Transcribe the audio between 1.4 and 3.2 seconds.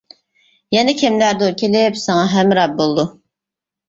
كېلىپ ساڭا ھەمراھ بولىدۇ.